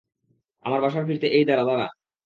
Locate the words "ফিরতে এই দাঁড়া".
1.05-1.63